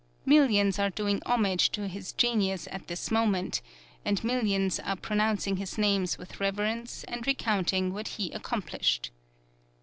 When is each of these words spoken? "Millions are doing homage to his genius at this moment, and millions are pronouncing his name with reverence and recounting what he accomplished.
"Millions 0.25 0.79
are 0.79 0.89
doing 0.89 1.21
homage 1.27 1.69
to 1.71 1.87
his 1.87 2.11
genius 2.11 2.67
at 2.71 2.87
this 2.87 3.11
moment, 3.11 3.61
and 4.03 4.23
millions 4.23 4.79
are 4.79 4.95
pronouncing 4.95 5.57
his 5.57 5.77
name 5.77 6.07
with 6.17 6.39
reverence 6.39 7.03
and 7.03 7.27
recounting 7.27 7.93
what 7.93 8.07
he 8.07 8.31
accomplished. 8.31 9.11